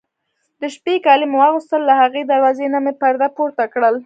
[0.61, 3.95] د شپې کالي مې واغوستل، له هغې دروازې نه مې پرده پورته کړل.